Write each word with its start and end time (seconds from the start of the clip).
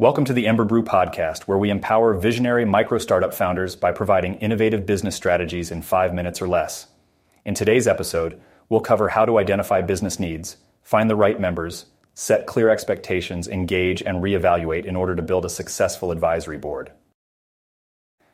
Welcome 0.00 0.26
to 0.26 0.32
the 0.32 0.46
Ember 0.46 0.62
Brew 0.62 0.84
podcast, 0.84 1.48
where 1.48 1.58
we 1.58 1.70
empower 1.70 2.14
visionary 2.14 2.64
micro 2.64 2.98
startup 2.98 3.34
founders 3.34 3.74
by 3.74 3.90
providing 3.90 4.36
innovative 4.36 4.86
business 4.86 5.16
strategies 5.16 5.72
in 5.72 5.82
five 5.82 6.14
minutes 6.14 6.40
or 6.40 6.46
less. 6.46 6.86
In 7.44 7.52
today's 7.52 7.88
episode, 7.88 8.40
we'll 8.68 8.78
cover 8.78 9.08
how 9.08 9.24
to 9.24 9.40
identify 9.40 9.82
business 9.82 10.20
needs, 10.20 10.58
find 10.84 11.10
the 11.10 11.16
right 11.16 11.40
members, 11.40 11.86
set 12.14 12.46
clear 12.46 12.68
expectations, 12.68 13.48
engage, 13.48 14.00
and 14.00 14.22
reevaluate 14.22 14.84
in 14.84 14.94
order 14.94 15.16
to 15.16 15.22
build 15.22 15.44
a 15.44 15.50
successful 15.50 16.12
advisory 16.12 16.58
board. 16.58 16.92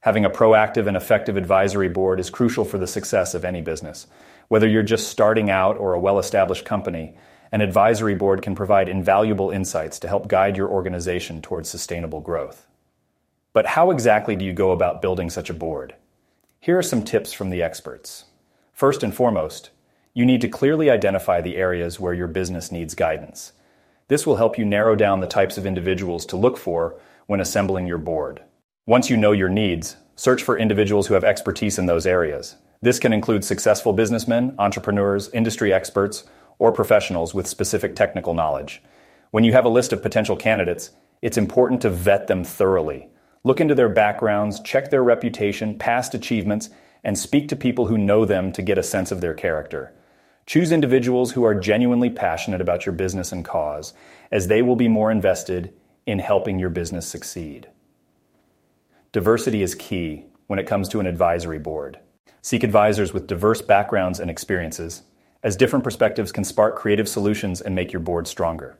Having 0.00 0.24
a 0.24 0.30
proactive 0.30 0.86
and 0.86 0.96
effective 0.96 1.36
advisory 1.36 1.90
board 1.90 2.20
is 2.20 2.30
crucial 2.30 2.64
for 2.64 2.78
the 2.78 2.86
success 2.86 3.34
of 3.34 3.44
any 3.44 3.60
business. 3.60 4.06
Whether 4.48 4.66
you're 4.66 4.82
just 4.82 5.08
starting 5.08 5.50
out 5.50 5.76
or 5.76 5.92
a 5.92 6.00
well 6.00 6.18
established 6.18 6.64
company, 6.64 7.18
an 7.52 7.60
advisory 7.60 8.14
board 8.14 8.42
can 8.42 8.54
provide 8.54 8.88
invaluable 8.88 9.50
insights 9.50 9.98
to 9.98 10.08
help 10.08 10.28
guide 10.28 10.56
your 10.56 10.68
organization 10.68 11.42
towards 11.42 11.68
sustainable 11.68 12.20
growth. 12.20 12.66
But 13.52 13.66
how 13.66 13.90
exactly 13.90 14.36
do 14.36 14.44
you 14.44 14.52
go 14.52 14.70
about 14.70 15.02
building 15.02 15.30
such 15.30 15.50
a 15.50 15.54
board? 15.54 15.94
Here 16.60 16.78
are 16.78 16.82
some 16.82 17.02
tips 17.02 17.32
from 17.32 17.50
the 17.50 17.62
experts. 17.62 18.26
First 18.72 19.02
and 19.02 19.12
foremost, 19.12 19.70
you 20.14 20.24
need 20.24 20.40
to 20.42 20.48
clearly 20.48 20.90
identify 20.90 21.40
the 21.40 21.56
areas 21.56 21.98
where 21.98 22.14
your 22.14 22.28
business 22.28 22.70
needs 22.70 22.94
guidance. 22.94 23.52
This 24.06 24.26
will 24.26 24.36
help 24.36 24.58
you 24.58 24.64
narrow 24.64 24.94
down 24.94 25.20
the 25.20 25.26
types 25.26 25.58
of 25.58 25.66
individuals 25.66 26.26
to 26.26 26.36
look 26.36 26.56
for 26.56 26.96
when 27.26 27.40
assembling 27.40 27.86
your 27.86 27.98
board. 27.98 28.42
Once 28.86 29.10
you 29.10 29.16
know 29.16 29.32
your 29.32 29.48
needs, 29.48 29.96
search 30.16 30.42
for 30.42 30.58
individuals 30.58 31.06
who 31.06 31.14
have 31.14 31.24
expertise 31.24 31.78
in 31.78 31.86
those 31.86 32.06
areas. 32.06 32.56
This 32.82 32.98
can 32.98 33.12
include 33.12 33.44
successful 33.44 33.92
businessmen, 33.92 34.54
entrepreneurs, 34.58 35.28
industry 35.30 35.72
experts, 35.72 36.24
or 36.60 36.70
professionals 36.70 37.34
with 37.34 37.48
specific 37.48 37.96
technical 37.96 38.34
knowledge. 38.34 38.82
When 39.32 39.42
you 39.42 39.52
have 39.52 39.64
a 39.64 39.70
list 39.70 39.92
of 39.92 40.02
potential 40.02 40.36
candidates, 40.36 40.90
it's 41.22 41.38
important 41.38 41.80
to 41.82 41.90
vet 41.90 42.28
them 42.28 42.44
thoroughly. 42.44 43.08
Look 43.42 43.60
into 43.60 43.74
their 43.74 43.88
backgrounds, 43.88 44.60
check 44.60 44.90
their 44.90 45.02
reputation, 45.02 45.78
past 45.78 46.14
achievements, 46.14 46.68
and 47.02 47.18
speak 47.18 47.48
to 47.48 47.56
people 47.56 47.86
who 47.86 47.96
know 47.96 48.26
them 48.26 48.52
to 48.52 48.62
get 48.62 48.76
a 48.76 48.82
sense 48.82 49.10
of 49.10 49.22
their 49.22 49.32
character. 49.32 49.94
Choose 50.44 50.70
individuals 50.70 51.32
who 51.32 51.44
are 51.44 51.54
genuinely 51.54 52.10
passionate 52.10 52.60
about 52.60 52.84
your 52.84 52.92
business 52.92 53.32
and 53.32 53.42
cause, 53.44 53.94
as 54.30 54.48
they 54.48 54.60
will 54.60 54.76
be 54.76 54.88
more 54.88 55.10
invested 55.10 55.72
in 56.06 56.18
helping 56.18 56.58
your 56.58 56.70
business 56.70 57.06
succeed. 57.06 57.68
Diversity 59.12 59.62
is 59.62 59.74
key 59.74 60.26
when 60.46 60.58
it 60.58 60.66
comes 60.66 60.90
to 60.90 61.00
an 61.00 61.06
advisory 61.06 61.58
board. 61.58 62.00
Seek 62.42 62.62
advisors 62.62 63.14
with 63.14 63.26
diverse 63.26 63.62
backgrounds 63.62 64.20
and 64.20 64.30
experiences 64.30 65.02
as 65.42 65.56
different 65.56 65.84
perspectives 65.84 66.32
can 66.32 66.44
spark 66.44 66.76
creative 66.76 67.08
solutions 67.08 67.60
and 67.60 67.74
make 67.74 67.92
your 67.92 68.00
board 68.00 68.28
stronger. 68.28 68.76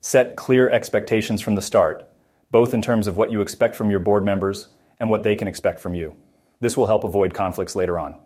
Set 0.00 0.34
clear 0.36 0.68
expectations 0.68 1.40
from 1.40 1.54
the 1.54 1.62
start, 1.62 2.08
both 2.50 2.74
in 2.74 2.82
terms 2.82 3.06
of 3.06 3.16
what 3.16 3.30
you 3.30 3.40
expect 3.40 3.76
from 3.76 3.90
your 3.90 4.00
board 4.00 4.24
members 4.24 4.68
and 4.98 5.08
what 5.08 5.22
they 5.22 5.36
can 5.36 5.48
expect 5.48 5.78
from 5.78 5.94
you. 5.94 6.16
This 6.60 6.76
will 6.76 6.86
help 6.86 7.04
avoid 7.04 7.34
conflicts 7.34 7.76
later 7.76 7.98
on. 7.98 8.16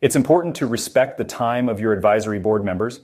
It's 0.00 0.16
important 0.16 0.54
to 0.56 0.66
respect 0.66 1.18
the 1.18 1.24
time 1.24 1.68
of 1.68 1.80
your 1.80 1.92
advisory 1.92 2.38
board 2.38 2.64
members, 2.64 3.00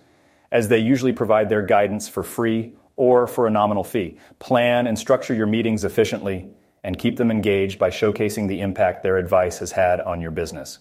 as 0.52 0.68
they 0.68 0.78
usually 0.78 1.12
provide 1.12 1.48
their 1.48 1.62
guidance 1.62 2.08
for 2.08 2.22
free 2.22 2.74
or 2.96 3.26
for 3.26 3.46
a 3.46 3.50
nominal 3.50 3.84
fee. 3.84 4.18
Plan 4.38 4.86
and 4.86 4.98
structure 4.98 5.34
your 5.34 5.46
meetings 5.46 5.84
efficiently 5.84 6.48
and 6.82 6.98
keep 6.98 7.16
them 7.16 7.30
engaged 7.30 7.78
by 7.78 7.90
showcasing 7.90 8.48
the 8.48 8.60
impact 8.60 9.02
their 9.02 9.16
advice 9.16 9.58
has 9.58 9.72
had 9.72 10.00
on 10.00 10.20
your 10.20 10.30
business. 10.30 10.78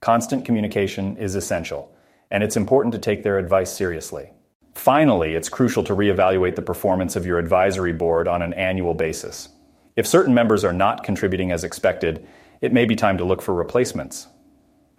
Constant 0.00 0.44
communication 0.44 1.16
is 1.16 1.34
essential 1.34 1.94
and 2.30 2.42
it's 2.42 2.56
important 2.56 2.92
to 2.92 2.98
take 2.98 3.22
their 3.22 3.38
advice 3.38 3.72
seriously. 3.72 4.30
Finally, 4.74 5.34
it's 5.34 5.48
crucial 5.48 5.84
to 5.84 5.94
reevaluate 5.94 6.56
the 6.56 6.62
performance 6.62 7.16
of 7.16 7.24
your 7.24 7.38
advisory 7.38 7.92
board 7.92 8.26
on 8.26 8.42
an 8.42 8.52
annual 8.54 8.94
basis. 8.94 9.48
If 9.96 10.06
certain 10.06 10.34
members 10.34 10.64
are 10.64 10.72
not 10.72 11.04
contributing 11.04 11.52
as 11.52 11.62
expected, 11.62 12.26
it 12.60 12.72
may 12.72 12.84
be 12.84 12.96
time 12.96 13.18
to 13.18 13.24
look 13.24 13.40
for 13.40 13.54
replacements. 13.54 14.26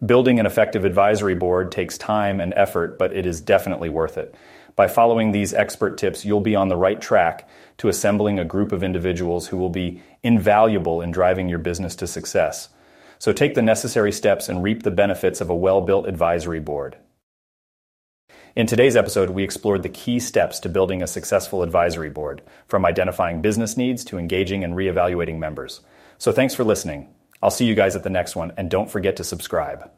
Building 0.05 0.39
an 0.39 0.45
effective 0.45 0.85
advisory 0.85 1.35
board 1.35 1.71
takes 1.71 1.97
time 1.97 2.39
and 2.39 2.53
effort, 2.55 2.97
but 2.97 3.13
it 3.13 3.25
is 3.25 3.41
definitely 3.41 3.89
worth 3.89 4.17
it. 4.17 4.35
By 4.75 4.88
following 4.88 5.31
these 5.31 5.53
expert 5.53 5.97
tips, 5.97 6.25
you'll 6.25 6.41
be 6.41 6.55
on 6.55 6.67
the 6.67 6.75
right 6.75 7.00
track 7.00 7.47
to 7.77 7.88
assembling 7.88 8.39
a 8.39 8.45
group 8.45 8.71
of 8.71 8.83
individuals 8.83 9.47
who 9.47 9.57
will 9.57 9.69
be 9.69 10.01
invaluable 10.21 11.01
in 11.01 11.11
driving 11.11 11.47
your 11.47 11.59
business 11.59 11.95
to 11.97 12.07
success. 12.07 12.69
So 13.17 13.31
take 13.31 13.55
the 13.55 13.61
necessary 13.61 14.11
steps 14.11 14.50
and 14.50 14.61
reap 14.61 14.83
the 14.83 14.91
benefits 14.91 15.39
of 15.39 15.50
a 15.50 15.55
well 15.55 15.81
built 15.81 16.07
advisory 16.07 16.59
board. 16.59 16.97
In 18.55 18.67
today's 18.67 18.95
episode, 18.95 19.31
we 19.31 19.43
explored 19.43 19.83
the 19.83 19.89
key 19.89 20.17
steps 20.17 20.61
to 20.61 20.69
building 20.69 21.03
a 21.03 21.07
successful 21.07 21.61
advisory 21.61 22.09
board, 22.09 22.41
from 22.69 22.85
identifying 22.85 23.41
business 23.41 23.75
needs 23.75 24.05
to 24.05 24.17
engaging 24.17 24.63
and 24.63 24.75
reevaluating 24.75 25.39
members. 25.39 25.81
So 26.17 26.31
thanks 26.31 26.55
for 26.55 26.63
listening. 26.63 27.13
I'll 27.44 27.51
see 27.51 27.65
you 27.65 27.75
guys 27.75 27.97
at 27.97 28.03
the 28.03 28.09
next 28.09 28.33
one, 28.33 28.53
and 28.55 28.71
don't 28.71 28.89
forget 28.89 29.17
to 29.17 29.25
subscribe. 29.25 29.91